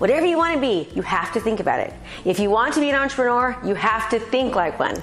Whatever 0.00 0.24
you 0.24 0.38
want 0.38 0.54
to 0.54 0.60
be, 0.62 0.88
you 0.94 1.02
have 1.02 1.30
to 1.34 1.40
think 1.40 1.60
about 1.60 1.78
it. 1.78 1.92
If 2.24 2.38
you 2.40 2.48
want 2.48 2.72
to 2.72 2.80
be 2.80 2.88
an 2.88 2.94
entrepreneur, 2.94 3.54
you 3.62 3.74
have 3.74 4.08
to 4.08 4.18
think 4.18 4.54
like 4.54 4.78
one. 4.80 4.96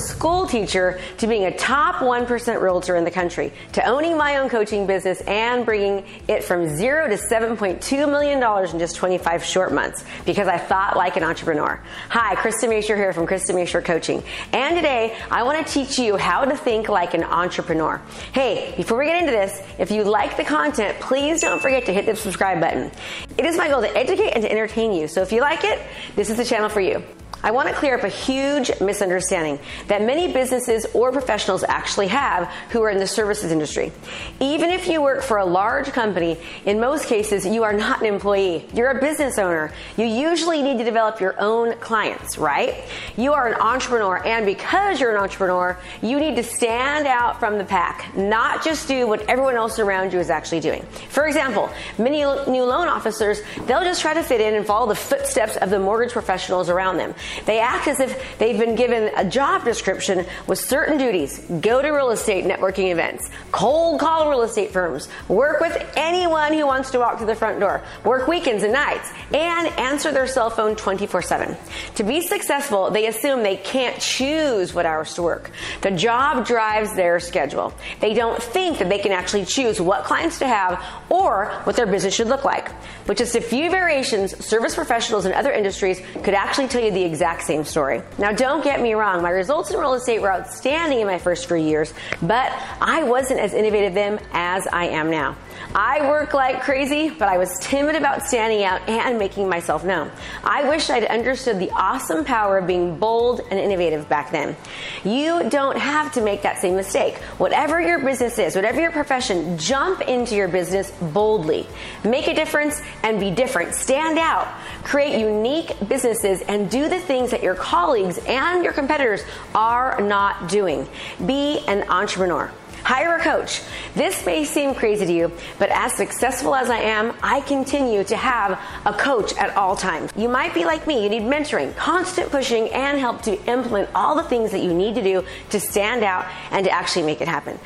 School 0.00 0.46
teacher 0.46 1.00
to 1.18 1.26
being 1.26 1.44
a 1.44 1.56
top 1.56 1.96
1% 1.96 2.60
realtor 2.60 2.96
in 2.96 3.04
the 3.04 3.10
country, 3.10 3.52
to 3.72 3.84
owning 3.86 4.16
my 4.16 4.38
own 4.38 4.48
coaching 4.48 4.86
business 4.86 5.20
and 5.22 5.64
bringing 5.64 6.04
it 6.28 6.42
from 6.42 6.76
zero 6.76 7.08
to 7.08 7.14
$7.2 7.14 8.10
million 8.10 8.42
in 8.42 8.78
just 8.78 8.96
25 8.96 9.44
short 9.44 9.72
months 9.72 10.04
because 10.24 10.48
I 10.48 10.58
thought 10.58 10.96
like 10.96 11.16
an 11.16 11.22
entrepreneur. 11.22 11.80
Hi, 12.08 12.34
Krista 12.36 12.68
Mashore 12.68 12.96
here 12.96 13.12
from 13.12 13.26
Krista 13.26 13.54
Mashore 13.54 13.84
Coaching. 13.84 14.22
And 14.52 14.74
today 14.74 15.16
I 15.30 15.42
want 15.42 15.66
to 15.66 15.72
teach 15.72 15.98
you 15.98 16.16
how 16.16 16.44
to 16.44 16.56
think 16.56 16.88
like 16.88 17.14
an 17.14 17.24
entrepreneur. 17.24 18.00
Hey, 18.32 18.74
before 18.76 18.98
we 18.98 19.06
get 19.06 19.20
into 19.20 19.32
this, 19.32 19.62
if 19.78 19.90
you 19.90 20.04
like 20.04 20.36
the 20.36 20.44
content, 20.44 20.98
please 21.00 21.40
don't 21.40 21.60
forget 21.60 21.86
to 21.86 21.92
hit 21.92 22.06
the 22.06 22.16
subscribe 22.16 22.60
button. 22.60 22.90
It 23.38 23.44
is 23.44 23.56
my 23.56 23.68
goal 23.68 23.82
to 23.82 23.96
educate 23.96 24.30
and 24.30 24.42
to 24.42 24.50
entertain 24.50 24.92
you. 24.92 25.08
So 25.08 25.22
if 25.22 25.32
you 25.32 25.40
like 25.40 25.64
it, 25.64 25.80
this 26.16 26.30
is 26.30 26.36
the 26.36 26.44
channel 26.44 26.68
for 26.68 26.80
you. 26.80 27.02
I 27.42 27.52
want 27.52 27.68
to 27.68 27.74
clear 27.74 27.96
up 27.96 28.04
a 28.04 28.08
huge 28.08 28.70
misunderstanding 28.80 29.58
that 29.86 30.02
many 30.02 30.32
businesses 30.32 30.86
or 30.92 31.10
professionals 31.10 31.64
actually 31.64 32.08
have 32.08 32.48
who 32.70 32.82
are 32.82 32.90
in 32.90 32.98
the 32.98 33.06
services 33.06 33.50
industry. 33.50 33.92
Even 34.40 34.70
if 34.70 34.86
you 34.88 35.00
work 35.00 35.22
for 35.22 35.38
a 35.38 35.44
large 35.44 35.86
company, 35.86 36.38
in 36.66 36.80
most 36.80 37.06
cases, 37.06 37.46
you 37.46 37.62
are 37.62 37.72
not 37.72 38.00
an 38.00 38.06
employee. 38.06 38.66
You're 38.74 38.90
a 38.90 39.00
business 39.00 39.38
owner. 39.38 39.72
You 39.96 40.04
usually 40.04 40.62
need 40.62 40.78
to 40.78 40.84
develop 40.84 41.20
your 41.20 41.40
own 41.40 41.76
clients, 41.76 42.36
right? 42.36 42.84
You 43.16 43.32
are 43.32 43.48
an 43.48 43.54
entrepreneur, 43.60 44.22
and 44.24 44.44
because 44.44 45.00
you're 45.00 45.16
an 45.16 45.22
entrepreneur, 45.22 45.78
you 46.02 46.20
need 46.20 46.36
to 46.36 46.42
stand 46.42 47.06
out 47.06 47.40
from 47.40 47.56
the 47.56 47.64
pack, 47.64 48.14
not 48.16 48.62
just 48.62 48.86
do 48.86 49.06
what 49.06 49.22
everyone 49.28 49.56
else 49.56 49.78
around 49.78 50.12
you 50.12 50.18
is 50.18 50.28
actually 50.28 50.60
doing. 50.60 50.82
For 51.08 51.26
example, 51.26 51.70
many 51.96 52.18
new 52.18 52.64
loan 52.64 52.88
officers, 52.88 53.40
they'll 53.66 53.84
just 53.84 54.02
try 54.02 54.12
to 54.12 54.22
fit 54.22 54.40
in 54.40 54.54
and 54.54 54.66
follow 54.66 54.86
the 54.86 54.94
footsteps 54.94 55.56
of 55.56 55.70
the 55.70 55.78
mortgage 55.78 56.12
professionals 56.12 56.68
around 56.68 56.98
them. 56.98 57.14
They 57.46 57.60
act 57.60 57.88
as 57.88 58.00
if 58.00 58.38
they've 58.38 58.58
been 58.58 58.74
given 58.74 59.10
a 59.16 59.28
job 59.28 59.64
description 59.64 60.26
with 60.46 60.58
certain 60.58 60.98
duties. 60.98 61.38
Go 61.60 61.82
to 61.82 61.90
real 61.90 62.10
estate 62.10 62.44
networking 62.44 62.90
events, 62.92 63.28
cold 63.52 64.00
call 64.00 64.28
real 64.28 64.42
estate 64.42 64.72
firms, 64.72 65.08
work 65.28 65.60
with 65.60 65.76
anyone 65.96 66.52
who 66.52 66.66
wants 66.66 66.90
to 66.90 66.98
walk 66.98 67.18
through 67.18 67.26
the 67.26 67.34
front 67.34 67.60
door, 67.60 67.82
work 68.04 68.28
weekends 68.28 68.62
and 68.62 68.72
nights, 68.72 69.08
and 69.32 69.68
answer 69.78 70.12
their 70.12 70.26
cell 70.26 70.50
phone 70.50 70.76
24 70.76 71.22
7. 71.22 71.56
To 71.96 72.02
be 72.04 72.20
successful, 72.20 72.90
they 72.90 73.06
assume 73.06 73.42
they 73.42 73.56
can't 73.56 74.00
choose 74.00 74.74
what 74.74 74.86
hours 74.86 75.14
to 75.14 75.22
work. 75.22 75.50
The 75.82 75.90
job 75.90 76.46
drives 76.46 76.94
their 76.94 77.20
schedule. 77.20 77.72
They 78.00 78.14
don't 78.14 78.42
think 78.42 78.78
that 78.78 78.88
they 78.88 78.98
can 78.98 79.12
actually 79.12 79.44
choose 79.44 79.80
what 79.80 80.04
clients 80.04 80.38
to 80.40 80.46
have 80.46 80.82
or 81.08 81.46
what 81.64 81.76
their 81.76 81.86
business 81.86 82.14
should 82.14 82.28
look 82.28 82.44
like. 82.44 82.70
With 83.06 83.18
just 83.18 83.34
a 83.34 83.40
few 83.40 83.70
variations, 83.70 84.44
service 84.44 84.74
professionals 84.74 85.26
in 85.26 85.32
other 85.32 85.52
industries 85.52 86.00
could 86.22 86.34
actually 86.34 86.68
tell 86.68 86.82
you 86.82 86.90
the 86.90 87.02
exact 87.02 87.19
same 87.42 87.64
story. 87.64 88.02
Now, 88.18 88.32
don't 88.32 88.64
get 88.64 88.80
me 88.80 88.94
wrong, 88.94 89.22
my 89.22 89.30
results 89.30 89.70
in 89.70 89.78
real 89.78 89.94
estate 89.94 90.20
were 90.20 90.32
outstanding 90.32 91.00
in 91.00 91.06
my 91.06 91.18
first 91.18 91.46
three 91.46 91.62
years, 91.62 91.94
but 92.20 92.52
I 92.80 93.04
wasn't 93.04 93.40
as 93.40 93.54
innovative 93.54 93.94
then 93.94 94.20
as 94.32 94.66
I 94.66 94.86
am 94.86 95.10
now. 95.10 95.36
I 95.74 96.08
work 96.08 96.34
like 96.34 96.62
crazy, 96.62 97.10
but 97.10 97.28
I 97.28 97.38
was 97.38 97.56
timid 97.60 97.94
about 97.94 98.24
standing 98.24 98.64
out 98.64 98.88
and 98.88 99.18
making 99.18 99.48
myself 99.48 99.84
known. 99.84 100.10
I 100.42 100.68
wish 100.68 100.90
I'd 100.90 101.04
understood 101.04 101.60
the 101.60 101.70
awesome 101.70 102.24
power 102.24 102.58
of 102.58 102.66
being 102.66 102.98
bold 102.98 103.40
and 103.50 103.60
innovative 103.60 104.08
back 104.08 104.32
then. 104.32 104.56
You 105.04 105.48
don't 105.48 105.78
have 105.78 106.12
to 106.14 106.22
make 106.22 106.42
that 106.42 106.58
same 106.58 106.74
mistake. 106.74 107.18
Whatever 107.38 107.80
your 107.80 108.00
business 108.00 108.38
is, 108.38 108.56
whatever 108.56 108.80
your 108.80 108.90
profession, 108.90 109.58
jump 109.58 110.00
into 110.00 110.34
your 110.34 110.48
business 110.48 110.90
boldly. 110.90 111.68
Make 112.04 112.26
a 112.26 112.34
difference 112.34 112.82
and 113.04 113.20
be 113.20 113.30
different. 113.30 113.74
Stand 113.74 114.18
out. 114.18 114.48
Create 114.82 115.20
unique 115.20 115.76
businesses 115.88 116.42
and 116.42 116.70
do 116.70 116.88
the 116.88 116.98
things 116.98 117.30
that 117.30 117.42
your 117.42 117.54
colleagues 117.54 118.18
and 118.26 118.64
your 118.64 118.72
competitors 118.72 119.22
are 119.54 120.00
not 120.00 120.48
doing. 120.48 120.88
Be 121.24 121.60
an 121.66 121.88
entrepreneur. 121.88 122.50
Hire 122.82 123.16
a 123.16 123.20
coach. 123.20 123.60
This 123.94 124.24
may 124.24 124.44
seem 124.44 124.74
crazy 124.74 125.04
to 125.04 125.12
you, 125.12 125.32
but 125.58 125.68
as 125.70 125.92
successful 125.92 126.54
as 126.54 126.70
I 126.70 126.78
am, 126.78 127.14
I 127.22 127.40
continue 127.42 128.02
to 128.04 128.16
have 128.16 128.58
a 128.86 128.92
coach 128.94 129.36
at 129.36 129.54
all 129.56 129.76
times. 129.76 130.10
You 130.16 130.28
might 130.28 130.54
be 130.54 130.64
like 130.64 130.86
me, 130.86 131.02
you 131.02 131.10
need 131.10 131.22
mentoring, 131.22 131.76
constant 131.76 132.30
pushing, 132.30 132.70
and 132.70 132.98
help 132.98 133.22
to 133.22 133.36
implement 133.44 133.90
all 133.94 134.16
the 134.16 134.22
things 134.22 134.50
that 134.52 134.62
you 134.62 134.72
need 134.72 134.94
to 134.94 135.02
do 135.02 135.24
to 135.50 135.60
stand 135.60 136.02
out 136.02 136.26
and 136.50 136.64
to 136.64 136.70
actually 136.70 137.04
make 137.04 137.20
it 137.20 137.28
happen. 137.28 137.58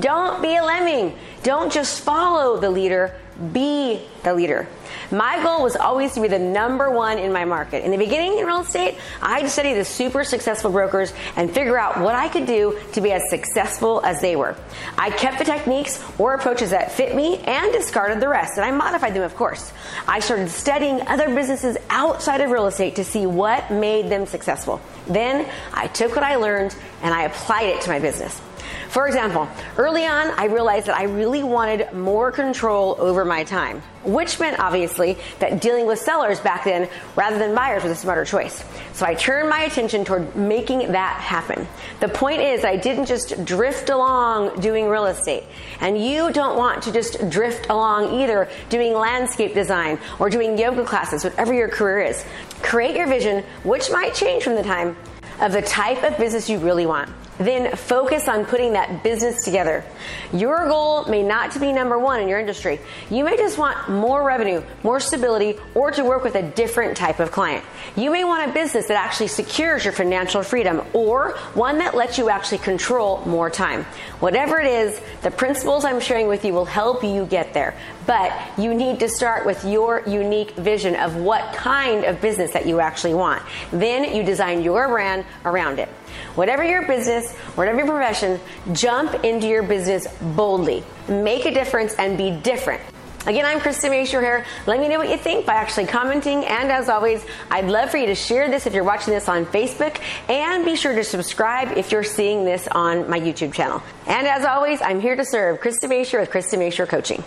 Don't 0.00 0.42
be 0.42 0.56
a 0.56 0.62
lemming. 0.62 1.16
Don't 1.42 1.72
just 1.72 2.00
follow 2.00 2.58
the 2.58 2.70
leader, 2.70 3.14
be 3.52 4.02
the 4.24 4.34
leader. 4.34 4.68
My 5.10 5.42
goal 5.42 5.62
was 5.62 5.76
always 5.76 6.12
to 6.14 6.20
be 6.20 6.28
the 6.28 6.38
number 6.38 6.90
one 6.90 7.18
in 7.18 7.32
my 7.32 7.44
market. 7.44 7.84
In 7.84 7.90
the 7.90 7.96
beginning 7.96 8.38
in 8.38 8.46
real 8.46 8.60
estate, 8.60 8.96
I 9.22 9.38
had 9.38 9.42
to 9.42 9.50
study 9.50 9.74
the 9.74 9.84
super 9.84 10.24
successful 10.24 10.70
brokers 10.70 11.12
and 11.36 11.50
figure 11.50 11.78
out 11.78 12.00
what 12.00 12.14
I 12.14 12.28
could 12.28 12.46
do 12.46 12.78
to 12.92 13.00
be 13.00 13.12
as 13.12 13.22
successful 13.30 14.04
as 14.04 14.20
they 14.20 14.36
were. 14.36 14.56
I 14.98 15.10
kept 15.10 15.38
the 15.38 15.44
techniques 15.44 16.02
or 16.18 16.34
approaches 16.34 16.70
that 16.70 16.92
fit 16.92 17.14
me 17.14 17.38
and 17.38 17.72
discarded 17.72 18.20
the 18.20 18.28
rest, 18.28 18.56
and 18.56 18.64
I 18.64 18.70
modified 18.70 19.14
them, 19.14 19.22
of 19.22 19.36
course. 19.36 19.72
I 20.08 20.20
started 20.20 20.48
studying 20.48 21.06
other 21.06 21.32
businesses 21.34 21.76
outside 21.90 22.40
of 22.40 22.50
real 22.50 22.66
estate 22.66 22.96
to 22.96 23.04
see 23.04 23.26
what 23.26 23.70
made 23.70 24.08
them 24.10 24.26
successful. 24.26 24.80
Then 25.06 25.48
I 25.72 25.86
took 25.88 26.14
what 26.16 26.24
I 26.24 26.36
learned 26.36 26.74
and 27.02 27.14
I 27.14 27.22
applied 27.24 27.66
it 27.66 27.82
to 27.82 27.90
my 27.90 28.00
business. 28.00 28.40
For 28.88 29.06
example, 29.06 29.48
early 29.76 30.06
on, 30.06 30.28
I 30.38 30.46
realized 30.46 30.86
that 30.86 30.96
I 30.96 31.04
really 31.04 31.42
wanted 31.42 31.92
more 31.92 32.32
control 32.32 32.96
over 32.98 33.24
my 33.24 33.44
time, 33.44 33.82
which 34.04 34.40
meant 34.40 34.58
obviously 34.58 35.18
that 35.38 35.60
dealing 35.60 35.86
with 35.86 35.98
sellers 35.98 36.40
back 36.40 36.64
then 36.64 36.88
rather 37.14 37.38
than 37.38 37.54
buyers 37.54 37.82
was 37.82 37.92
a 37.92 37.96
smarter 37.96 38.24
choice. 38.24 38.64
So 38.92 39.04
I 39.04 39.14
turned 39.14 39.50
my 39.50 39.60
attention 39.60 40.04
toward 40.04 40.34
making 40.34 40.92
that 40.92 41.20
happen. 41.20 41.66
The 42.00 42.08
point 42.08 42.40
is, 42.40 42.64
I 42.64 42.76
didn't 42.76 43.06
just 43.06 43.44
drift 43.44 43.90
along 43.90 44.60
doing 44.60 44.88
real 44.88 45.06
estate. 45.06 45.44
And 45.80 46.02
you 46.02 46.32
don't 46.32 46.56
want 46.56 46.82
to 46.84 46.92
just 46.92 47.28
drift 47.28 47.68
along 47.68 48.18
either 48.20 48.48
doing 48.70 48.94
landscape 48.94 49.54
design 49.54 49.98
or 50.18 50.30
doing 50.30 50.56
yoga 50.56 50.84
classes, 50.84 51.24
whatever 51.24 51.52
your 51.52 51.68
career 51.68 52.00
is. 52.00 52.24
Create 52.62 52.96
your 52.96 53.06
vision, 53.06 53.44
which 53.64 53.90
might 53.90 54.14
change 54.14 54.44
from 54.44 54.54
the 54.54 54.62
time 54.62 54.96
of 55.40 55.52
the 55.52 55.62
type 55.62 56.02
of 56.02 56.16
business 56.16 56.48
you 56.48 56.58
really 56.58 56.86
want. 56.86 57.10
Then 57.38 57.76
focus 57.76 58.28
on 58.28 58.46
putting 58.46 58.72
that 58.72 59.02
business 59.02 59.44
together. 59.44 59.84
Your 60.32 60.66
goal 60.68 61.04
may 61.04 61.22
not 61.22 61.52
to 61.52 61.60
be 61.60 61.72
number 61.72 61.98
one 61.98 62.20
in 62.20 62.28
your 62.28 62.38
industry. 62.38 62.80
You 63.10 63.24
may 63.24 63.36
just 63.36 63.58
want 63.58 63.90
more 63.90 64.22
revenue, 64.22 64.62
more 64.82 65.00
stability, 65.00 65.58
or 65.74 65.90
to 65.90 66.02
work 66.02 66.24
with 66.24 66.34
a 66.34 66.42
different 66.42 66.96
type 66.96 67.20
of 67.20 67.30
client. 67.32 67.64
You 67.96 68.10
may 68.10 68.24
want 68.24 68.50
a 68.50 68.54
business 68.54 68.88
that 68.88 68.96
actually 68.96 69.28
secures 69.28 69.84
your 69.84 69.92
financial 69.92 70.42
freedom 70.42 70.82
or 70.92 71.32
one 71.54 71.78
that 71.78 71.94
lets 71.94 72.16
you 72.18 72.30
actually 72.30 72.58
control 72.58 73.22
more 73.26 73.50
time. 73.50 73.84
Whatever 74.20 74.58
it 74.58 74.66
is, 74.66 75.00
the 75.22 75.30
principles 75.30 75.84
I'm 75.84 76.00
sharing 76.00 76.28
with 76.28 76.44
you 76.44 76.54
will 76.54 76.64
help 76.64 77.04
you 77.04 77.26
get 77.26 77.52
there. 77.52 77.74
But 78.06 78.32
you 78.56 78.72
need 78.72 79.00
to 79.00 79.08
start 79.08 79.44
with 79.44 79.64
your 79.64 80.02
unique 80.06 80.52
vision 80.52 80.94
of 80.96 81.16
what 81.16 81.52
kind 81.54 82.04
of 82.04 82.20
business 82.20 82.52
that 82.52 82.66
you 82.66 82.80
actually 82.80 83.14
want. 83.14 83.42
Then 83.72 84.14
you 84.14 84.22
design 84.22 84.62
your 84.62 84.88
brand 84.88 85.24
around 85.44 85.78
it. 85.78 85.88
Whatever 86.34 86.64
your 86.64 86.86
business, 86.86 87.32
whatever 87.56 87.78
your 87.78 87.86
profession, 87.86 88.40
jump 88.72 89.24
into 89.24 89.46
your 89.46 89.62
business 89.62 90.06
boldly. 90.36 90.84
Make 91.08 91.46
a 91.46 91.52
difference 91.52 91.94
and 91.94 92.16
be 92.16 92.30
different. 92.30 92.82
Again, 93.26 93.44
I'm 93.44 93.58
Krista 93.58 93.90
Mashore 93.90 94.20
here. 94.20 94.46
Let 94.68 94.78
me 94.78 94.86
know 94.86 94.98
what 94.98 95.08
you 95.08 95.16
think 95.16 95.46
by 95.46 95.54
actually 95.54 95.86
commenting. 95.86 96.44
And 96.44 96.70
as 96.70 96.88
always, 96.88 97.24
I'd 97.50 97.64
love 97.64 97.90
for 97.90 97.96
you 97.96 98.06
to 98.06 98.14
share 98.14 98.48
this 98.48 98.66
if 98.66 98.72
you're 98.72 98.84
watching 98.84 99.12
this 99.12 99.28
on 99.28 99.46
Facebook. 99.46 100.00
And 100.28 100.64
be 100.64 100.76
sure 100.76 100.94
to 100.94 101.02
subscribe 101.02 101.76
if 101.76 101.90
you're 101.90 102.04
seeing 102.04 102.44
this 102.44 102.68
on 102.68 103.10
my 103.10 103.18
YouTube 103.18 103.52
channel. 103.52 103.82
And 104.06 104.28
as 104.28 104.44
always, 104.44 104.80
I'm 104.80 105.00
here 105.00 105.16
to 105.16 105.24
serve 105.24 105.60
Krista 105.60 105.88
Mashore 105.88 106.20
with 106.20 106.30
Krista 106.30 106.56
Mashore 106.56 106.88
Coaching. 106.88 107.24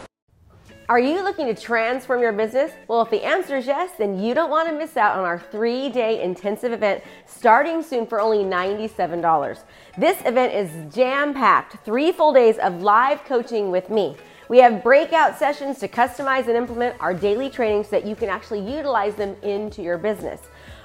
Are 0.89 0.99
you 0.99 1.23
looking 1.23 1.45
to 1.45 1.53
transform 1.53 2.19
your 2.19 2.33
business? 2.33 2.71
Well, 2.87 3.03
if 3.03 3.11
the 3.11 3.23
answer 3.23 3.57
is 3.57 3.67
yes, 3.67 3.91
then 3.99 4.17
you 4.17 4.33
don't 4.33 4.49
want 4.49 4.67
to 4.69 4.75
miss 4.75 4.97
out 4.97 5.19
on 5.19 5.23
our 5.23 5.37
three 5.37 5.87
day 5.87 6.23
intensive 6.23 6.71
event 6.71 7.03
starting 7.27 7.83
soon 7.83 8.07
for 8.07 8.19
only 8.19 8.39
$97. 8.39 9.59
This 9.99 10.17
event 10.25 10.51
is 10.51 10.91
jam 10.91 11.35
packed, 11.35 11.85
three 11.85 12.11
full 12.11 12.33
days 12.33 12.57
of 12.57 12.81
live 12.81 13.23
coaching 13.23 13.69
with 13.69 13.91
me. 13.91 14.17
We 14.49 14.57
have 14.57 14.81
breakout 14.81 15.37
sessions 15.37 15.77
to 15.77 15.87
customize 15.87 16.47
and 16.47 16.57
implement 16.57 16.95
our 16.99 17.13
daily 17.13 17.51
trainings 17.51 17.89
so 17.89 17.91
that 17.91 18.07
you 18.07 18.15
can 18.15 18.29
actually 18.29 18.61
utilize 18.61 19.13
them 19.13 19.35
into 19.43 19.83
your 19.83 19.99
business. 19.99 20.41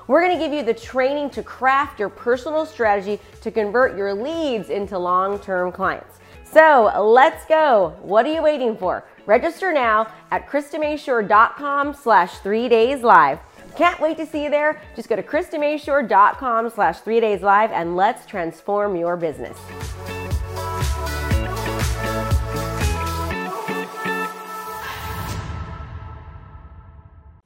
We're 0.07 0.21
going 0.21 0.39
to 0.39 0.45
give 0.45 0.53
you 0.53 0.63
the 0.63 0.79
training 0.79 1.31
to 1.31 1.43
craft 1.43 1.99
your 1.99 2.11
personal 2.11 2.67
strategy 2.67 3.21
to 3.41 3.51
convert 3.51 3.97
your 3.97 4.13
leads 4.13 4.69
into 4.69 4.99
long 4.99 5.39
term 5.39 5.73
clients. 5.73 6.19
So 6.55 6.93
let's 7.03 7.45
go. 7.47 7.97
What 8.03 8.25
are 8.27 8.33
you 8.33 8.41
waiting 8.41 8.77
for? 8.77 9.05
Register 9.27 9.73
now 9.73 10.07
at 10.31 10.49
KristaMashore.com 10.49 11.95
slash 11.95 12.39
three 12.39 12.69
days 12.69 13.03
live. 13.03 13.41
Can't 13.77 13.99
wait 13.99 14.17
to 14.19 14.25
see 14.25 14.45
you 14.45 14.51
there. 14.51 14.81
Just 14.95 15.09
go 15.09 15.17
to 15.17 15.23
KristaMashore.com 15.25 16.71
slash 16.71 17.01
three 17.01 17.19
days 17.19 17.43
live 17.43 17.73
and 17.73 17.97
let's 17.97 18.25
transform 18.25 18.95
your 18.95 19.17
business. 19.17 19.59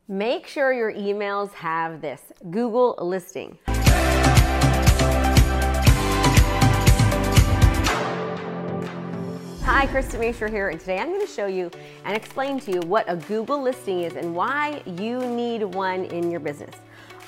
Make 0.06 0.46
sure 0.46 0.70
your 0.70 0.93
emails 0.93 1.54
have 1.54 2.02
this 2.02 2.20
Google 2.50 2.99
listing. 3.00 3.56
Hi, 9.70 9.86
Krista 9.86 10.18
Mashore 10.18 10.48
here, 10.48 10.70
and 10.70 10.80
today 10.80 10.98
I'm 10.98 11.08
going 11.08 11.20
to 11.20 11.26
show 11.26 11.44
you 11.44 11.70
and 12.06 12.16
explain 12.16 12.58
to 12.60 12.72
you 12.72 12.80
what 12.80 13.04
a 13.06 13.16
Google 13.16 13.60
listing 13.60 14.00
is 14.00 14.16
and 14.16 14.34
why 14.34 14.82
you 14.86 15.20
need 15.26 15.62
one 15.62 16.06
in 16.06 16.30
your 16.30 16.40
business. 16.40 16.74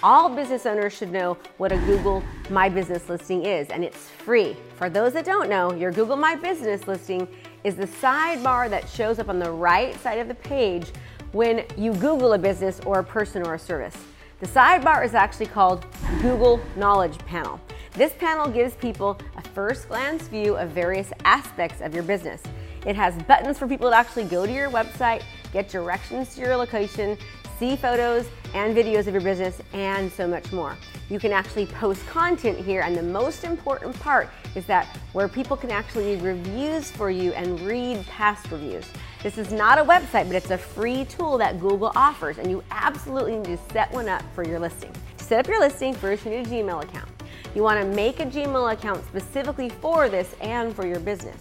All 0.02 0.34
business 0.34 0.64
owners 0.64 0.94
should 0.94 1.12
know 1.12 1.36
what 1.58 1.70
a 1.70 1.76
Google 1.80 2.24
My 2.48 2.70
Business 2.70 3.10
listing 3.10 3.44
is, 3.44 3.68
and 3.68 3.84
it's 3.84 4.08
free. 4.08 4.56
For 4.76 4.88
those 4.88 5.12
that 5.12 5.26
don't 5.26 5.50
know, 5.50 5.74
your 5.74 5.92
Google 5.92 6.16
My 6.16 6.34
Business 6.34 6.88
listing 6.88 7.28
is 7.62 7.76
the 7.76 7.86
sidebar 7.86 8.70
that 8.70 8.88
shows 8.88 9.18
up 9.18 9.28
on 9.28 9.38
the 9.38 9.52
right 9.52 9.94
side 10.00 10.18
of 10.18 10.26
the 10.26 10.34
page 10.34 10.92
when 11.32 11.66
you 11.76 11.92
Google 11.92 12.32
a 12.32 12.38
business 12.38 12.80
or 12.86 13.00
a 13.00 13.04
person 13.04 13.46
or 13.46 13.52
a 13.52 13.58
service. 13.58 13.96
The 14.40 14.46
sidebar 14.46 15.04
is 15.04 15.12
actually 15.12 15.46
called 15.46 15.84
Google 16.22 16.58
Knowledge 16.74 17.18
Panel. 17.18 17.60
This 17.94 18.12
panel 18.14 18.48
gives 18.48 18.74
people 18.74 19.18
a 19.36 19.42
first 19.42 19.88
glance 19.88 20.28
view 20.28 20.56
of 20.56 20.70
various 20.70 21.10
aspects 21.24 21.80
of 21.80 21.92
your 21.92 22.04
business. 22.04 22.40
It 22.86 22.94
has 22.94 23.20
buttons 23.24 23.58
for 23.58 23.66
people 23.66 23.90
to 23.90 23.96
actually 23.96 24.24
go 24.24 24.46
to 24.46 24.52
your 24.52 24.70
website, 24.70 25.22
get 25.52 25.68
directions 25.68 26.34
to 26.34 26.40
your 26.40 26.56
location, 26.56 27.18
see 27.58 27.74
photos 27.74 28.26
and 28.54 28.76
videos 28.76 29.08
of 29.08 29.12
your 29.12 29.22
business, 29.22 29.60
and 29.72 30.10
so 30.12 30.28
much 30.28 30.52
more. 30.52 30.76
You 31.10 31.18
can 31.18 31.32
actually 31.32 31.66
post 31.66 32.06
content 32.06 32.58
here, 32.58 32.82
and 32.82 32.96
the 32.96 33.02
most 33.02 33.42
important 33.42 33.98
part 33.98 34.28
is 34.54 34.64
that 34.66 34.86
where 35.12 35.28
people 35.28 35.56
can 35.56 35.70
actually 35.72 36.14
leave 36.14 36.22
reviews 36.22 36.90
for 36.92 37.10
you 37.10 37.32
and 37.32 37.60
read 37.60 38.06
past 38.06 38.50
reviews. 38.52 38.86
This 39.22 39.36
is 39.36 39.52
not 39.52 39.78
a 39.78 39.84
website, 39.84 40.26
but 40.26 40.36
it's 40.36 40.50
a 40.50 40.58
free 40.58 41.04
tool 41.06 41.36
that 41.38 41.60
Google 41.60 41.92
offers, 41.96 42.38
and 42.38 42.48
you 42.48 42.62
absolutely 42.70 43.36
need 43.36 43.58
to 43.58 43.58
set 43.72 43.92
one 43.92 44.08
up 44.08 44.22
for 44.34 44.44
your 44.46 44.60
listing. 44.60 44.92
To 45.18 45.24
set 45.24 45.40
up 45.40 45.48
your 45.48 45.58
listing, 45.60 45.92
first 45.92 46.24
you 46.24 46.30
need 46.30 46.46
a 46.46 46.50
Gmail 46.50 46.84
account. 46.84 47.08
You 47.54 47.62
want 47.62 47.80
to 47.80 47.86
make 47.96 48.20
a 48.20 48.26
Gmail 48.26 48.72
account 48.72 49.04
specifically 49.06 49.68
for 49.68 50.08
this 50.08 50.34
and 50.40 50.74
for 50.74 50.86
your 50.86 51.00
business. 51.00 51.36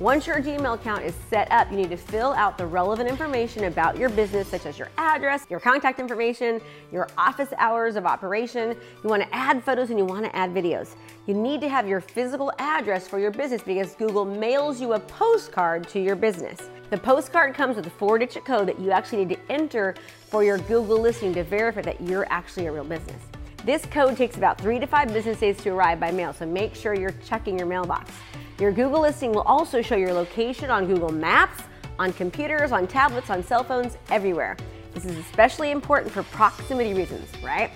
Once 0.00 0.26
your 0.26 0.42
Gmail 0.42 0.74
account 0.74 1.04
is 1.04 1.14
set 1.30 1.50
up, 1.52 1.70
you 1.70 1.76
need 1.76 1.88
to 1.88 1.96
fill 1.96 2.32
out 2.32 2.58
the 2.58 2.66
relevant 2.66 3.08
information 3.08 3.64
about 3.64 3.96
your 3.96 4.08
business, 4.08 4.48
such 4.48 4.66
as 4.66 4.76
your 4.76 4.90
address, 4.98 5.46
your 5.48 5.60
contact 5.60 6.00
information, 6.00 6.60
your 6.90 7.06
office 7.16 7.50
hours 7.58 7.94
of 7.94 8.04
operation. 8.04 8.76
You 9.04 9.08
want 9.08 9.22
to 9.22 9.34
add 9.34 9.62
photos 9.62 9.90
and 9.90 9.98
you 9.98 10.04
want 10.04 10.24
to 10.24 10.34
add 10.34 10.52
videos. 10.52 10.96
You 11.26 11.34
need 11.34 11.60
to 11.60 11.68
have 11.68 11.86
your 11.86 12.00
physical 12.00 12.52
address 12.58 13.06
for 13.06 13.20
your 13.20 13.30
business 13.30 13.62
because 13.62 13.94
Google 13.94 14.24
mails 14.24 14.80
you 14.80 14.94
a 14.94 15.00
postcard 15.00 15.88
to 15.90 16.00
your 16.00 16.16
business. 16.16 16.68
The 16.90 16.98
postcard 16.98 17.54
comes 17.54 17.76
with 17.76 17.86
a 17.86 17.90
four 17.90 18.18
digit 18.18 18.44
code 18.44 18.66
that 18.68 18.80
you 18.80 18.90
actually 18.90 19.24
need 19.24 19.36
to 19.36 19.52
enter 19.52 19.94
for 20.26 20.42
your 20.42 20.58
Google 20.58 21.00
listing 21.00 21.32
to 21.34 21.44
verify 21.44 21.82
that 21.82 22.00
you're 22.00 22.26
actually 22.30 22.66
a 22.66 22.72
real 22.72 22.84
business. 22.84 23.22
This 23.64 23.86
code 23.86 24.18
takes 24.18 24.36
about 24.36 24.60
three 24.60 24.78
to 24.78 24.86
five 24.86 25.10
business 25.10 25.40
days 25.40 25.56
to 25.62 25.70
arrive 25.70 25.98
by 25.98 26.10
mail, 26.10 26.34
so 26.34 26.44
make 26.44 26.74
sure 26.74 26.92
you're 26.92 27.14
checking 27.24 27.56
your 27.56 27.66
mailbox. 27.66 28.12
Your 28.60 28.70
Google 28.70 29.00
listing 29.00 29.32
will 29.32 29.42
also 29.42 29.80
show 29.80 29.96
your 29.96 30.12
location 30.12 30.68
on 30.68 30.86
Google 30.86 31.10
Maps, 31.10 31.62
on 31.98 32.12
computers, 32.12 32.72
on 32.72 32.86
tablets, 32.86 33.30
on 33.30 33.42
cell 33.42 33.64
phones, 33.64 33.96
everywhere. 34.10 34.58
This 34.92 35.06
is 35.06 35.16
especially 35.16 35.70
important 35.70 36.12
for 36.12 36.24
proximity 36.24 36.92
reasons, 36.92 37.26
right? 37.42 37.70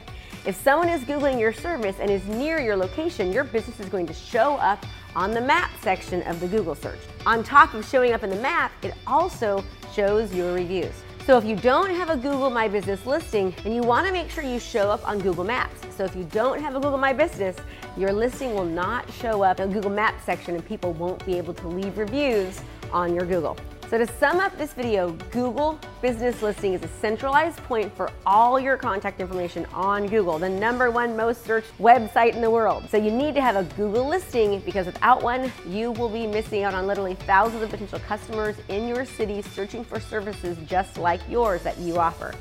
If 0.45 0.57
someone 0.57 0.91
is 0.91 1.01
Googling 1.05 1.41
your 1.41 1.55
service 1.55 1.97
and 2.01 2.11
is 2.11 2.23
near 2.27 2.61
your 2.61 2.77
location, 2.77 3.33
your 3.33 3.45
business 3.45 3.81
is 3.81 3.89
going 3.89 4.07
to 4.09 4.15
show 4.15 4.57
up 4.57 4.85
on 5.17 5.31
the 5.33 5.41
map 5.41 5.71
section 5.81 6.23
of 6.25 6.39
the 6.39 6.49
Google 6.49 6.75
search. 6.75 7.01
On 7.25 7.43
top 7.43 7.73
of 7.73 7.89
showing 7.89 8.13
up 8.13 8.23
in 8.23 8.29
the 8.29 8.37
map, 8.37 8.73
it 8.83 8.93
also 9.07 9.65
shows 9.95 10.35
your 10.35 10.53
reviews. 10.53 10.93
So 11.29 11.37
if 11.37 11.45
you 11.45 11.57
don't 11.57 11.91
have 11.91 12.09
a 12.09 12.17
Google 12.17 12.49
My 12.49 12.69
Business 12.69 13.05
listing, 13.05 13.55
and 13.67 13.75
you 13.75 13.83
want 13.83 14.07
to 14.07 14.13
make 14.15 14.31
sure 14.31 14.43
you 14.43 14.59
show 14.59 14.91
up 14.91 15.07
on 15.07 15.19
Google 15.19 15.45
Maps. 15.45 15.79
So 15.95 16.05
if 16.05 16.17
you 16.17 16.25
don't 16.25 16.59
have 16.59 16.75
a 16.75 16.81
Google 16.81 16.97
My 16.97 17.13
Business, 17.13 17.55
your 17.99 18.15
listing 18.15 18.55
will 18.55 18.65
not 18.65 19.13
show 19.13 19.43
up 19.43 19.61
in 19.61 19.69
the 19.69 19.75
Google 19.75 19.91
Maps 19.91 20.25
section 20.25 20.55
and 20.55 20.65
people 20.67 20.95
won't 20.95 21.23
be 21.27 21.37
able 21.37 21.53
to 21.53 21.69
leave 21.69 21.99
reviews 21.99 22.63
on 22.95 23.15
your 23.15 23.27
Google. 23.27 23.59
So 23.89 23.97
to 23.97 24.07
sum 24.19 24.39
up 24.39 24.55
this 24.59 24.75
video, 24.75 25.13
Google 25.31 25.81
Business 26.03 26.43
Listing 26.43 26.75
is 26.75 26.83
a 26.83 26.89
centralized 26.89 27.57
point 27.63 27.91
for 27.97 28.11
all 28.27 28.61
your 28.61 28.77
contact 28.77 29.19
information 29.19 29.65
on 29.73 30.07
Google, 30.09 30.39
the 30.39 30.47
number 30.47 30.91
one 30.91 31.17
most 31.17 31.43
searched 31.43 31.73
website 31.79 32.35
in 32.35 32.43
the 32.43 32.51
world. 32.51 32.85
So 32.91 32.99
you 32.99 33.11
need 33.11 33.35
to 33.37 33.41
have 33.41 33.57
a 33.57 33.65
Google 33.77 34.07
listing 34.07 34.61
because 34.61 34.85
without 34.85 35.23
one, 35.23 35.51
you 35.67 35.93
will 35.93 36.11
be 36.11 36.27
missing 36.27 36.65
out 36.65 36.75
on 36.75 36.87
literally 36.87 37.15
thousands 37.15 37.63
of 37.63 37.71
potential 37.71 37.99
customers 38.01 38.57
in 38.69 38.87
your 38.89 39.07
city 39.07 39.41
searching 39.41 39.83
for 39.83 39.99
services 40.01 40.59
just 40.67 40.99
like 40.99 41.23
yours 41.27 41.63
that 41.63 41.79
you 41.79 41.97
offer. 41.97 42.35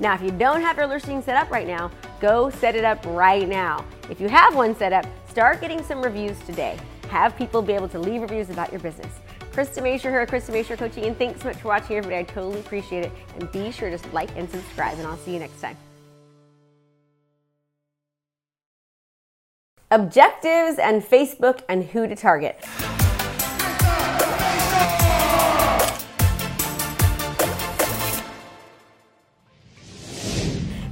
Now, 0.00 0.14
if 0.14 0.22
you 0.22 0.30
don't 0.30 0.62
have 0.62 0.78
your 0.78 0.86
listing 0.86 1.20
set 1.20 1.36
up 1.36 1.50
right 1.50 1.66
now, 1.66 1.90
go 2.20 2.48
set 2.48 2.74
it 2.74 2.86
up 2.86 3.04
right 3.04 3.46
now. 3.46 3.84
If 4.08 4.18
you 4.18 4.30
have 4.30 4.54
one 4.54 4.74
set 4.74 4.94
up, 4.94 5.04
start 5.28 5.60
getting 5.60 5.82
some 5.82 6.00
reviews 6.00 6.38
today. 6.46 6.78
Have 7.10 7.36
people 7.36 7.60
be 7.60 7.74
able 7.74 7.88
to 7.90 7.98
leave 7.98 8.22
reviews 8.22 8.48
about 8.48 8.72
your 8.72 8.80
business. 8.80 9.12
Krista 9.56 9.82
Mashore 9.82 10.10
here 10.10 10.20
at 10.20 10.28
Krista 10.28 10.50
Mashore 10.50 10.76
Coaching, 10.76 11.04
and 11.06 11.16
thanks 11.16 11.40
so 11.40 11.48
much 11.48 11.56
for 11.56 11.68
watching 11.68 11.96
everybody. 11.96 12.20
I 12.20 12.24
totally 12.24 12.60
appreciate 12.60 13.06
it. 13.06 13.12
And 13.40 13.50
be 13.52 13.72
sure 13.72 13.88
to 13.88 14.08
like 14.10 14.28
and 14.36 14.50
subscribe, 14.50 14.98
and 14.98 15.06
I'll 15.06 15.16
see 15.16 15.32
you 15.32 15.38
next 15.38 15.58
time. 15.62 15.78
Objectives 19.90 20.78
and 20.78 21.02
Facebook 21.02 21.62
and 21.70 21.84
who 21.84 22.06
to 22.06 22.14
target. 22.14 22.62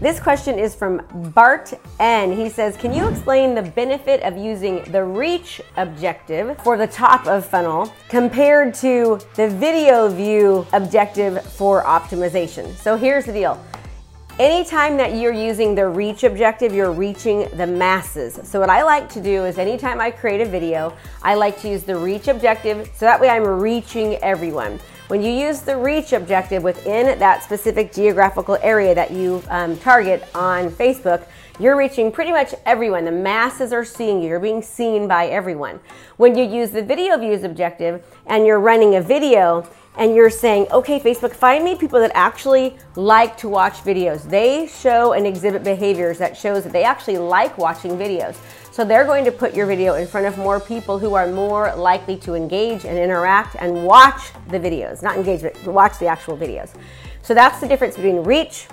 This 0.01 0.19
question 0.19 0.59
is 0.59 0.75
from 0.75 1.03
Bart 1.35 1.73
N. 2.01 2.33
He 2.33 2.49
says, 2.49 2.77
Can 2.77 2.93
you 2.93 3.09
explain 3.09 3.55
the 3.55 3.63
benefit 3.63 4.23
of 4.23 4.37
using 4.37 4.83
the 4.91 5.05
reach 5.05 5.61
objective 5.77 6.59
for 6.63 6.77
the 6.77 6.87
top 6.87 7.27
of 7.29 7.47
funnel 7.47 7.93
compared 8.09 8.75
to 8.75 9.21
the 9.37 9.49
video 9.49 10.09
view 10.09 10.67
objective 10.73 11.43
for 11.45 11.85
optimization? 11.85 12.75
So 12.75 12.97
here's 12.97 13.25
the 13.25 13.33
deal. 13.33 13.65
Anytime 14.41 14.97
that 14.97 15.15
you're 15.15 15.33
using 15.33 15.77
the 15.77 15.87
reach 15.87 16.25
objective, 16.25 16.75
you're 16.75 16.91
reaching 16.91 17.49
the 17.57 17.67
masses. 17.67 18.41
So 18.43 18.59
what 18.59 18.71
I 18.71 18.83
like 18.83 19.09
to 19.11 19.21
do 19.21 19.45
is 19.45 19.59
anytime 19.59 20.01
I 20.01 20.11
create 20.11 20.41
a 20.41 20.45
video, 20.45 20.93
I 21.23 21.35
like 21.35 21.61
to 21.61 21.69
use 21.69 21.85
the 21.85 21.97
reach 21.97 22.27
objective 22.27 22.91
so 22.97 23.07
that 23.07 23.21
way 23.21 23.29
I'm 23.29 23.47
reaching 23.47 24.17
everyone. 24.17 24.81
When 25.09 25.23
you 25.23 25.31
use 25.31 25.61
the 25.61 25.77
reach 25.77 26.15
objective 26.15 26.63
within 26.63 27.19
that 27.19 27.43
specific 27.43 27.93
geographical 27.93 28.57
area 28.63 28.95
that 28.95 29.11
you 29.11 29.43
um, 29.51 29.77
target 29.77 30.27
on 30.35 30.71
Facebook, 30.71 31.27
you're 31.61 31.77
reaching 31.77 32.11
pretty 32.11 32.33
much 32.33 32.55
everyone. 32.65 33.05
The 33.05 33.13
masses 33.13 33.71
are 33.75 33.85
seeing 33.85 34.23
you. 34.23 34.31
You're 34.31 34.41
being 34.41 34.63
seen 34.63 35.07
by 35.07 35.27
everyone. 35.27 35.79
When 36.17 36.39
you 36.39 36.45
use 36.45 36.71
the 36.71 36.83
video 36.83 37.19
views 37.19 37.45
objective 37.45 38.03
and 38.27 38.47
you're 38.47 38.59
running 38.59 38.95
a 38.95 39.03
video, 39.03 39.69
and 39.97 40.15
you're 40.15 40.31
saying, 40.31 40.67
okay, 40.73 40.99
Facebook, 40.99 41.33
find 41.33 41.65
me 41.65 41.77
people 41.77 42.01
that 42.01 42.11
actually 42.15 42.77
like 42.97 43.37
to 43.39 43.49
watch 43.49 43.75
videos. 43.85 44.29
They 44.29 44.67
show 44.67 45.13
and 45.13 45.27
exhibit 45.27 45.63
behaviors 45.63 46.19
that 46.19 46.37
shows 46.37 46.65
that 46.65 46.73
they 46.73 46.83
actually 46.83 47.19
like 47.19 47.57
watching 47.59 47.93
videos. 47.93 48.37
So 48.73 48.85
they're 48.85 49.05
going 49.05 49.25
to 49.25 49.31
put 49.31 49.55
your 49.55 49.67
video 49.67 49.95
in 49.95 50.07
front 50.09 50.27
of 50.27 50.37
more 50.37 50.59
people 50.59 50.99
who 50.99 51.15
are 51.15 51.29
more 51.29 51.75
likely 51.77 52.17
to 52.19 52.35
engage 52.35 52.85
and 52.85 52.99
interact 52.99 53.55
and 53.61 53.85
watch 53.85 54.33
the 54.49 54.59
videos. 54.59 55.01
Not 55.01 55.17
engage, 55.17 55.43
but 55.43 55.57
watch 55.67 55.99
the 56.01 56.07
actual 56.07 56.37
videos. 56.37 56.75
So 57.23 57.35
that's 57.35 57.61
the 57.61 57.69
difference 57.69 57.95
between 57.95 58.25
reach 58.25 58.67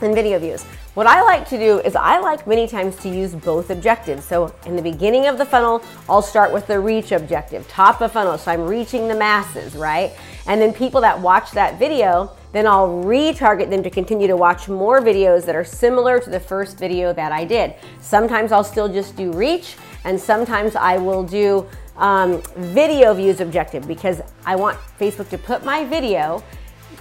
and 0.00 0.14
video 0.14 0.38
views. 0.38 0.64
What 0.94 1.06
I 1.06 1.22
like 1.22 1.48
to 1.48 1.58
do 1.58 1.80
is 1.80 1.96
I 1.96 2.18
like 2.18 2.46
many 2.46 2.66
times 2.66 2.96
to 2.96 3.08
use 3.08 3.34
both 3.34 3.70
objectives. 3.70 4.24
So 4.24 4.54
in 4.66 4.76
the 4.76 4.82
beginning 4.82 5.26
of 5.26 5.38
the 5.38 5.46
funnel, 5.46 5.82
I'll 6.08 6.22
start 6.22 6.52
with 6.52 6.66
the 6.66 6.78
reach 6.78 7.12
objective, 7.12 7.66
top 7.68 8.00
of 8.00 8.12
funnel. 8.12 8.36
So 8.36 8.50
I'm 8.50 8.66
reaching 8.66 9.08
the 9.08 9.14
masses, 9.14 9.74
right? 9.74 10.12
And 10.46 10.60
then 10.60 10.72
people 10.72 11.00
that 11.00 11.18
watch 11.18 11.52
that 11.52 11.78
video, 11.78 12.36
then 12.52 12.66
I'll 12.66 13.02
retarget 13.04 13.70
them 13.70 13.82
to 13.82 13.90
continue 13.90 14.26
to 14.26 14.36
watch 14.36 14.68
more 14.68 15.00
videos 15.00 15.46
that 15.46 15.56
are 15.56 15.64
similar 15.64 16.20
to 16.20 16.28
the 16.28 16.40
first 16.40 16.78
video 16.78 17.12
that 17.14 17.32
I 17.32 17.44
did. 17.44 17.74
Sometimes 18.00 18.52
I'll 18.52 18.64
still 18.64 18.92
just 18.92 19.16
do 19.16 19.32
reach, 19.32 19.76
and 20.04 20.20
sometimes 20.20 20.76
I 20.76 20.98
will 20.98 21.22
do 21.22 21.66
um, 21.96 22.42
video 22.56 23.14
views 23.14 23.40
objective 23.40 23.86
because 23.86 24.20
I 24.44 24.56
want 24.56 24.76
Facebook 24.98 25.30
to 25.30 25.38
put 25.38 25.64
my 25.64 25.84
video 25.84 26.42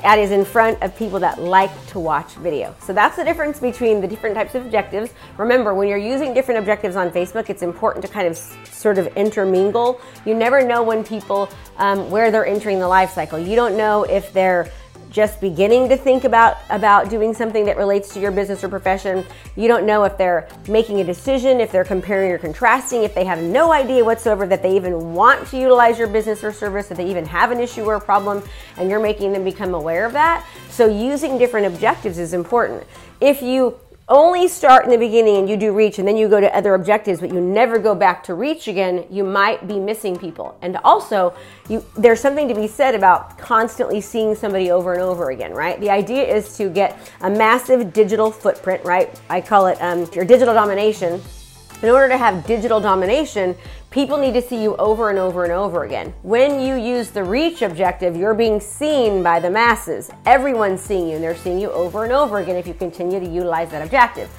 Ad 0.03 0.20
is 0.20 0.31
in 0.31 0.43
front 0.43 0.81
of 0.81 0.96
people 0.96 1.20
that 1.20 1.39
like 1.39 1.72
to 1.88 2.00
watch 2.00 2.34
video. 2.36 2.75
So 2.81 2.91
that's 2.91 3.15
the 3.15 3.24
difference 3.24 3.60
between 3.60 4.01
the 4.01 4.08
different 4.08 4.36
types 4.36 4.55
of 4.55 4.65
objectives. 4.65 5.13
Remember, 5.38 5.74
when 5.74 5.88
you're 5.88 5.98
using 5.98 6.34
different 6.34 6.60
objectives 6.60 6.96
on 6.96 7.12
Facebook, 7.12 7.50
it's 7.50 7.62
important 7.62 8.03
to 8.05 8.12
kind 8.12 8.27
of 8.27 8.36
sort 8.36 8.98
of 8.98 9.08
intermingle. 9.15 10.01
You 10.25 10.34
never 10.34 10.65
know 10.65 10.81
when 10.81 11.03
people, 11.03 11.50
um, 11.77 12.10
where 12.10 12.31
they're 12.31 12.48
entering 12.48 12.79
the 12.79 12.88
life 12.88 13.12
cycle. 13.12 13.38
You 13.38 13.55
don't 13.55 13.77
know 13.77 14.03
if 14.03 14.34
they're 14.34 14.72
just 15.12 15.41
beginning 15.41 15.89
to 15.89 15.98
think 15.98 16.24
about 16.24 16.58
about 16.70 17.10
doing 17.10 17.34
something 17.34 17.65
that 17.65 17.77
relates 17.77 18.13
to 18.13 18.20
your 18.20 18.32
business 18.32 18.63
or 18.63 18.70
profession. 18.70 19.25
You 19.56 19.68
don't 19.68 19.86
know 19.86 20.06
if 20.06 20.18
they're 20.18 20.48
making 20.68 21.01
a 21.01 21.03
decision, 21.03 21.60
if 21.60 21.72
they're 21.72 21.84
comparing 21.84 22.32
or 22.32 22.38
contrasting, 22.38 23.03
if 23.03 23.13
they 23.13 23.25
have 23.25 23.44
no 23.44 23.74
idea 23.74 24.03
whatsoever 24.03 24.48
that 24.48 24.63
they 24.63 24.75
even 24.75 25.13
want 25.13 25.46
to 25.50 25.58
utilize 25.58 26.00
your 26.00 26.08
business 26.08 26.44
or 26.44 26.53
service, 26.53 26.89
if 26.89 26.98
they 26.98 27.10
even 27.10 27.25
have 27.25 27.51
an 27.51 27.60
issue 27.60 27.84
or 27.84 27.96
a 27.96 28.01
problem, 28.01 28.41
and 28.77 28.89
you're 28.89 29.01
making 29.01 29.34
them 29.34 29.44
become 29.44 29.74
aware 29.74 30.06
of 30.06 30.13
that. 30.13 30.46
So 30.70 30.88
using 30.88 31.38
different 31.38 31.68
objectives 31.68 32.18
is 32.18 32.34
important. 32.34 32.84
If 33.20 33.41
you 33.41 33.77
only 34.12 34.48
start 34.50 34.84
in 34.84 34.91
the 34.91 34.98
beginning 34.98 35.38
and 35.38 35.50
you 35.50 35.56
do 35.56 35.72
reach 35.72 35.98
and 35.98 36.08
then 36.08 36.18
you 36.18 36.27
go 36.27 36.41
to 36.41 36.56
other 36.56 36.75
objectives 36.75 37.22
but 37.22 37.34
you 37.34 37.39
never 37.39 37.80
go 37.80 37.96
back 37.96 38.24
to 38.25 38.34
reach 38.34 38.68
again 38.68 39.06
you 39.10 39.24
might 39.24 39.68
be 39.68 39.80
missing 39.80 40.18
people. 40.18 40.58
And 40.62 40.77
also 40.84 41.34
you 41.70 41.84
there's 41.96 42.20
something 42.20 42.48
to 42.50 42.53
be 42.53 42.68
said 42.68 42.94
about 42.94 43.38
constantly 43.38 44.01
seeing 44.01 44.36
somebody 44.36 44.70
over 44.70 44.94
and 44.94 45.01
over 45.01 45.32
again 45.32 45.53
right? 45.53 45.80
The 45.80 45.89
idea 45.89 46.24
is 46.24 46.58
to 46.58 46.70
get 46.70 47.00
a 47.22 47.30
massive 47.30 47.94
digital 47.94 48.30
footprint 48.30 48.84
right? 48.84 49.20
I 49.30 49.39
call 49.39 49.68
it 49.68 49.82
um, 49.82 50.08
your 50.13 50.25
digital 50.25 50.53
domination. 50.53 51.22
In 51.82 51.89
order 51.89 52.10
to 52.10 52.18
have 52.18 52.46
digital 52.46 52.80
domination, 52.80 53.56
people 53.92 54.18
need 54.18 54.34
to 54.34 54.42
see 54.42 54.64
you 54.64 54.76
over 54.78 55.10
and 55.10 55.20
over 55.20 55.44
and 55.44 55.52
over 55.52 55.84
again. 55.84 56.14
When 56.24 56.62
you 56.62 56.76
use 56.76 57.12
the 57.12 57.26
reach 57.26 57.62
objective, 57.62 58.16
you're 58.16 58.34
being 58.34 58.62
seen 58.62 59.22
by 59.22 59.42
the 59.42 59.50
masses. 59.50 60.10
Everyone's 60.26 60.80
seeing 60.82 61.10
you 61.10 61.16
and 61.16 61.24
they're 61.24 61.36
seeing 61.36 61.60
you 61.60 61.70
over 61.72 62.06
and 62.06 62.14
over 62.14 62.40
again 62.40 62.56
if 62.56 62.66
you 62.66 62.74
continue 62.74 63.20
to 63.20 63.28
utilize 63.28 63.70
that 63.72 63.84
objective. 63.84 64.30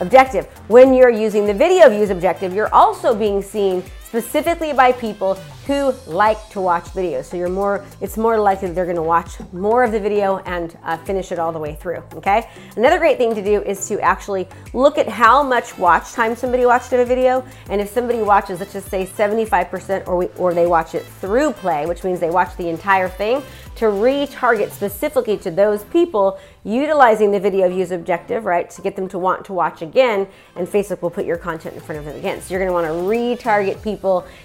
Objective. 0.00 0.46
When 0.68 0.94
you're 0.94 1.10
using 1.10 1.46
the 1.46 1.52
video 1.52 1.90
views 1.90 2.08
objective, 2.08 2.54
you're 2.54 2.74
also 2.74 3.14
being 3.14 3.42
seen 3.42 3.84
specifically 4.12 4.74
by 4.74 4.92
people 4.92 5.36
who 5.66 5.90
like 6.06 6.36
to 6.50 6.60
watch 6.60 6.84
videos. 6.92 7.24
So 7.24 7.38
you're 7.38 7.48
more, 7.48 7.82
it's 8.02 8.18
more 8.18 8.38
likely 8.38 8.68
that 8.68 8.74
they're 8.74 8.84
gonna 8.84 9.02
watch 9.02 9.38
more 9.54 9.84
of 9.84 9.92
the 9.92 10.00
video 10.00 10.36
and 10.40 10.76
uh, 10.84 10.98
finish 10.98 11.32
it 11.32 11.38
all 11.38 11.50
the 11.50 11.58
way 11.58 11.76
through, 11.76 12.02
okay? 12.16 12.50
Another 12.76 12.98
great 12.98 13.16
thing 13.16 13.34
to 13.34 13.42
do 13.42 13.62
is 13.62 13.88
to 13.88 13.98
actually 14.00 14.46
look 14.74 14.98
at 14.98 15.08
how 15.08 15.42
much 15.42 15.78
watch 15.78 16.12
time 16.12 16.36
somebody 16.36 16.66
watched 16.66 16.92
of 16.92 17.00
a 17.00 17.06
video. 17.06 17.42
And 17.70 17.80
if 17.80 17.88
somebody 17.88 18.20
watches, 18.20 18.60
let's 18.60 18.74
just 18.74 18.90
say 18.90 19.06
75% 19.06 20.06
or, 20.06 20.16
we, 20.18 20.26
or 20.36 20.52
they 20.52 20.66
watch 20.66 20.94
it 20.94 21.04
ThruPlay, 21.22 21.88
which 21.88 22.04
means 22.04 22.20
they 22.20 22.28
watch 22.28 22.54
the 22.58 22.68
entire 22.68 23.08
thing, 23.08 23.42
to 23.76 23.86
retarget 23.86 24.70
specifically 24.70 25.38
to 25.38 25.50
those 25.50 25.84
people 25.84 26.38
utilizing 26.64 27.30
the 27.30 27.40
video 27.40 27.68
views 27.68 27.90
objective, 27.90 28.44
right, 28.44 28.68
to 28.70 28.82
get 28.82 28.94
them 28.94 29.08
to 29.08 29.18
want 29.18 29.44
to 29.46 29.52
watch 29.52 29.82
again, 29.82 30.28
and 30.56 30.68
Facebook 30.68 31.00
will 31.02 31.10
put 31.10 31.24
your 31.24 31.36
content 31.36 31.74
in 31.74 31.80
front 31.80 31.98
of 31.98 32.04
them 32.04 32.16
again. 32.16 32.40
So 32.40 32.52
you're 32.52 32.60
gonna 32.60 32.72
wanna 32.72 32.88
retarget 32.88 33.82
people 33.82 34.01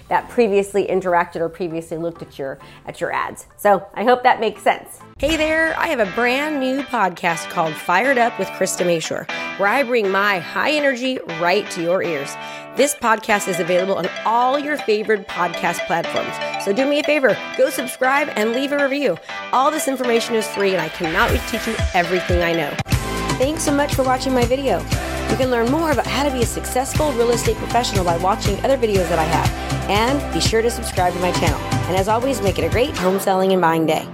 that 0.08 0.28
previously 0.28 0.86
interacted 0.86 1.08
interacted 1.08 1.40
or 1.40 1.48
previously 1.48 1.96
looked 1.96 2.22
at 2.22 2.38
your 2.38 2.58
at 2.86 3.00
your 3.00 3.12
ads. 3.12 3.46
So 3.56 3.86
I 3.94 4.04
hope 4.04 4.22
that 4.22 4.40
makes 4.40 4.62
sense. 4.62 5.00
Hey 5.18 5.36
there, 5.36 5.78
I 5.78 5.88
have 5.88 6.00
a 6.00 6.10
brand 6.12 6.60
new 6.60 6.82
podcast 6.82 7.50
called 7.50 7.74
Fired 7.74 8.18
Up 8.18 8.38
with 8.38 8.48
Krista 8.48 8.86
Mashore, 8.86 9.28
where 9.58 9.68
I 9.68 9.82
bring 9.82 10.10
my 10.10 10.38
high 10.38 10.72
energy 10.72 11.18
right 11.40 11.68
to 11.72 11.82
your 11.82 12.02
ears. 12.02 12.34
This 12.76 12.94
podcast 12.94 13.48
is 13.48 13.58
available 13.58 13.94
on 13.94 14.08
all 14.24 14.58
your 14.58 14.76
favorite 14.76 15.26
podcast 15.26 15.84
platforms. 15.86 16.34
So 16.64 16.72
do 16.72 16.86
me 16.86 17.00
a 17.00 17.02
favor, 17.02 17.36
go 17.56 17.70
subscribe 17.70 18.28
and 18.36 18.52
leave 18.52 18.70
a 18.72 18.82
review. 18.82 19.18
All 19.52 19.70
this 19.70 19.88
information 19.88 20.36
is 20.36 20.46
free 20.46 20.72
and 20.72 20.80
I 20.80 20.88
cannot 20.88 21.30
wait 21.30 21.40
to 21.40 21.48
teach 21.48 21.66
you 21.66 21.74
everything 21.94 22.42
I 22.42 22.52
know. 22.52 22.72
Thanks 23.38 23.64
so 23.64 23.72
much 23.72 23.94
for 23.94 24.04
watching 24.04 24.32
my 24.32 24.44
video. 24.44 24.84
You 25.30 25.36
can 25.36 25.50
learn 25.50 25.70
more 25.70 25.92
about 25.92 26.06
how 26.06 26.24
to 26.24 26.30
be 26.30 26.42
a 26.42 26.46
successful 26.46 27.12
real 27.12 27.30
estate 27.30 27.56
professional 27.56 28.04
by 28.04 28.16
watching 28.16 28.58
other 28.64 28.78
videos 28.78 29.08
that 29.08 29.18
I 29.18 29.24
have. 29.24 29.90
And 29.90 30.34
be 30.34 30.40
sure 30.40 30.62
to 30.62 30.70
subscribe 30.70 31.12
to 31.12 31.20
my 31.20 31.32
channel. 31.32 31.60
And 31.88 31.96
as 31.96 32.08
always, 32.08 32.40
make 32.40 32.58
it 32.58 32.64
a 32.64 32.68
great 32.68 32.96
home 32.96 33.20
selling 33.20 33.52
and 33.52 33.60
buying 33.60 33.86
day. 33.86 34.08